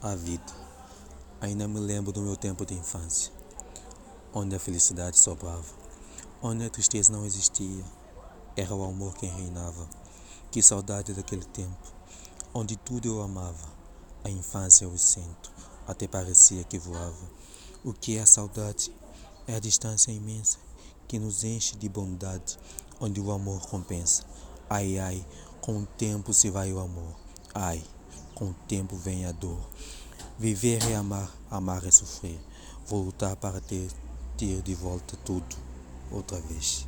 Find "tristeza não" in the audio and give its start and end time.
6.70-7.26